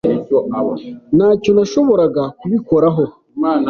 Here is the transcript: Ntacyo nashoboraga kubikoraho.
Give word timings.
Ntacyo 1.17 1.51
nashoboraga 1.55 2.23
kubikoraho. 2.39 3.03